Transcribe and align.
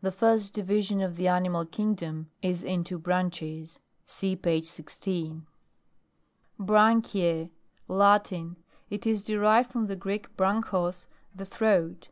The 0.00 0.10
first 0.10 0.54
division 0.54 1.02
of 1.02 1.16
the 1.16 1.28
animal 1.28 1.66
king 1.66 1.92
dom 1.92 2.30
is 2.40 2.62
into 2.62 2.96
BRANCHES. 2.98 3.78
(See 4.06 4.34
p. 4.34 4.54
1 4.56 4.62
6.) 4.62 5.06
BRANCHIAE 6.58 7.50
Latin. 7.86 8.56
It 8.88 9.06
is 9.06 9.26
derived 9.26 9.70
from 9.70 9.86
the 9.88 9.94
Greek, 9.96 10.34
bragchos, 10.34 11.08
the 11.34 11.44
throat. 11.44 12.08